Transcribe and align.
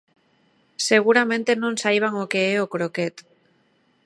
Seguramente 0.89 1.51
non 1.61 1.73
saiban 1.83 2.13
o 2.23 2.25
que 2.31 2.41
é 2.53 2.55
o 2.65 2.69
croquet. 2.73 3.15